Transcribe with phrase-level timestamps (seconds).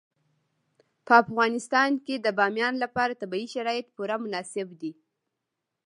[1.05, 4.91] په افغانستان کې د بامیان لپاره طبیعي شرایط پوره مناسب دي.